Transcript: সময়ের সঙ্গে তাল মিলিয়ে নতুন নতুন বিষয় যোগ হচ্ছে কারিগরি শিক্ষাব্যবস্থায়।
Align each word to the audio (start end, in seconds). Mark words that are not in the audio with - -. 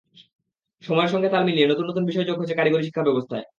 সময়ের 0.83 1.11
সঙ্গে 1.13 1.29
তাল 1.29 1.43
মিলিয়ে 1.45 1.67
নতুন 1.67 1.85
নতুন 1.89 2.03
বিষয় 2.05 2.25
যোগ 2.25 2.37
হচ্ছে 2.39 2.57
কারিগরি 2.57 2.83
শিক্ষাব্যবস্থায়। 2.85 3.45